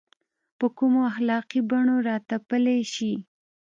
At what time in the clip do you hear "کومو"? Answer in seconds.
0.77-0.99